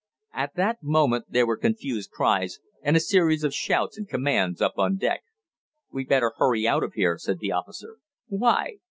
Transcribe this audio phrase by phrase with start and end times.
[0.33, 4.79] At that moment there were confused cries, and a series of shouts and commands up
[4.79, 5.21] on deck.
[5.93, 7.97] "We'd better hurry out of here," said the officer.
[8.27, 8.77] "Why?"